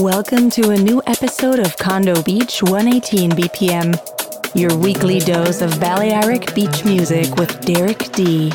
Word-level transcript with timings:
Welcome 0.00 0.48
to 0.52 0.70
a 0.70 0.78
new 0.78 1.02
episode 1.06 1.58
of 1.58 1.76
Condo 1.76 2.22
Beach 2.22 2.62
118 2.62 3.32
BPM, 3.32 4.56
your 4.56 4.74
weekly 4.78 5.18
dose 5.18 5.60
of 5.60 5.78
Balearic 5.78 6.54
beach 6.54 6.86
music 6.86 7.34
with 7.36 7.60
Derek 7.66 8.10
D. 8.12 8.50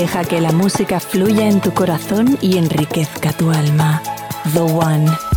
Deja 0.00 0.24
que 0.24 0.40
la 0.40 0.50
música 0.50 0.98
fluya 0.98 1.46
en 1.46 1.60
tu 1.60 1.74
corazón 1.74 2.38
y 2.40 2.56
enriquezca 2.56 3.34
tu 3.34 3.50
alma. 3.50 4.00
The 4.54 4.60
One. 4.60 5.29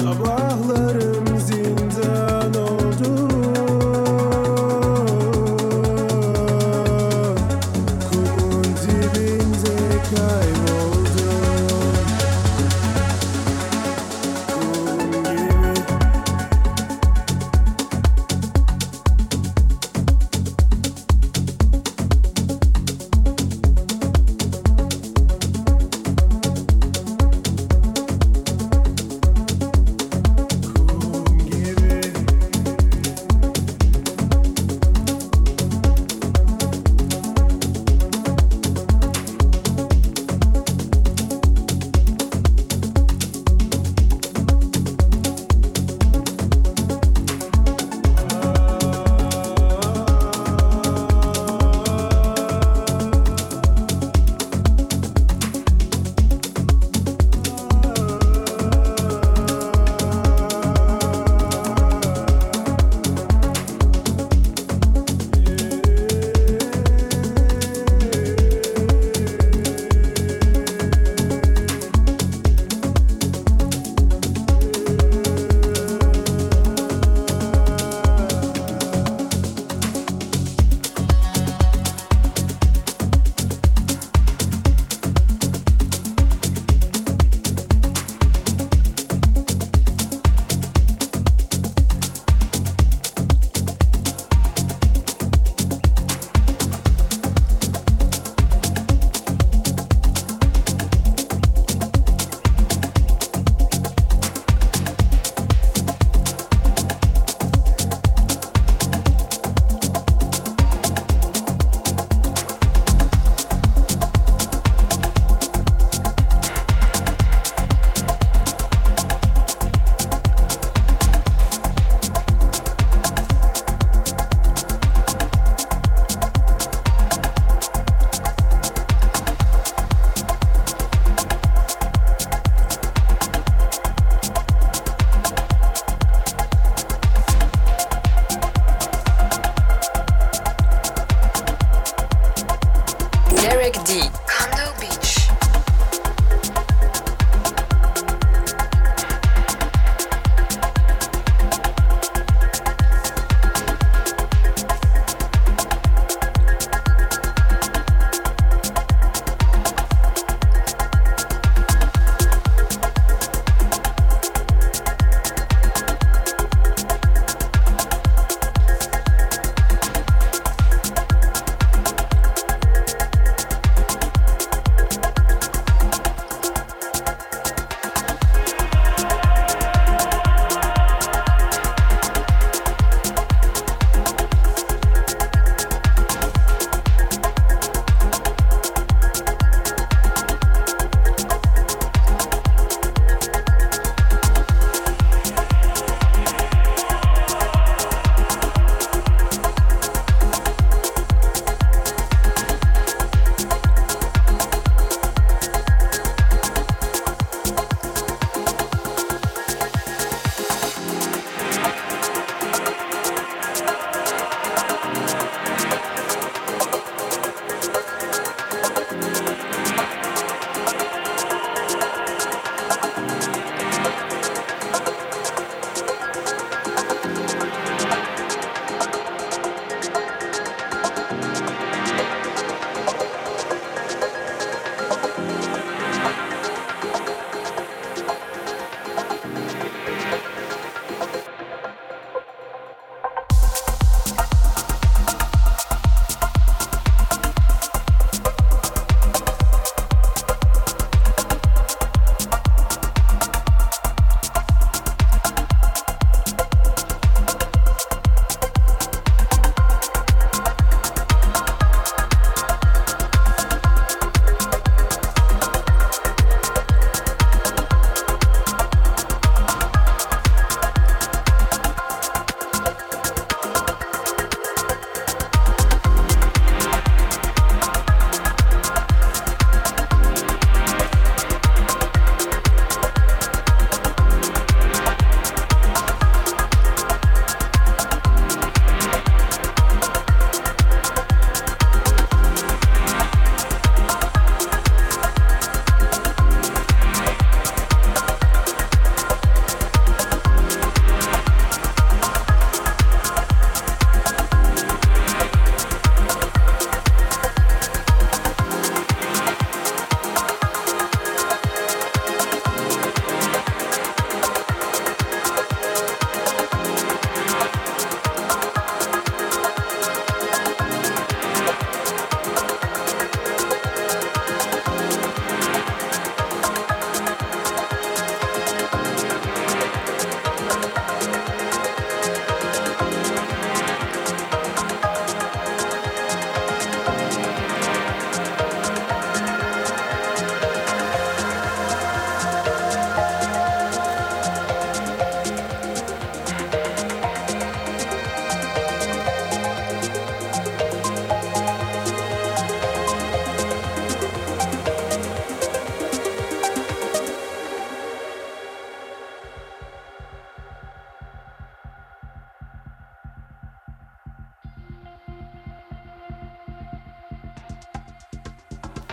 sabahları 0.00 1.15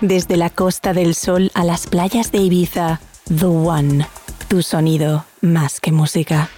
Desde 0.04 0.36
la 0.36 0.50
Costa 0.50 0.92
del 0.92 1.16
Sol 1.16 1.50
a 1.54 1.64
las 1.64 1.88
playas 1.88 2.34
de 2.34 2.40
Ibiza, 2.40 3.00
The 3.34 3.46
One, 3.46 4.06
tu 4.50 4.62
sonido 4.62 5.24
más 5.40 5.80
que 5.80 5.94
música. 5.94 6.50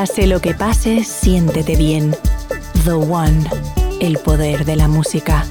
Pase 0.00 0.26
lo 0.26 0.40
que 0.40 0.54
pase, 0.54 1.04
siéntete 1.04 1.76
bien. 1.76 2.16
The 2.86 2.92
One, 2.92 3.44
el 4.00 4.16
poder 4.16 4.64
de 4.64 4.76
la 4.76 4.88
música. 4.88 5.44